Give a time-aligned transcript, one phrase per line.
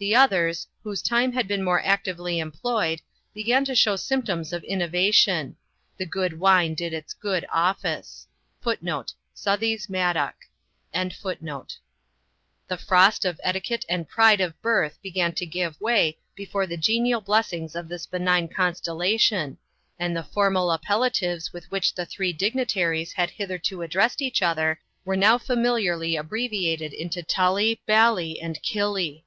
[0.00, 3.00] The others, whose time had been more actively employed,
[3.34, 5.56] began to show symptoms of innovation
[5.96, 8.28] 'the good wine did its good office.'
[8.60, 10.36] [Footnote: Southey's Madoc.]
[10.92, 11.10] The
[12.78, 17.74] frost of etiquette and pride of birth began to give way before the genial blessings
[17.74, 19.58] of this benign constellation,
[19.98, 25.16] and the formal appellatives with which the three dignitaries had hitherto addressed each other were
[25.16, 29.24] now familiarly abbreviated into Tully, Bally, and Killie.